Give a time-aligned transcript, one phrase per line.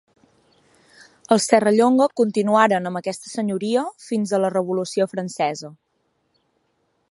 [1.35, 5.73] Els Serrallonga continuaren amb aquesta senyoria fins a la Revolució Francesa.